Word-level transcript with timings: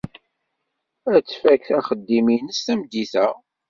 Ad 1.13 1.23
tfak 1.29 1.65
axeddim-nnes 1.77 2.59
tameddit-a. 2.65 3.27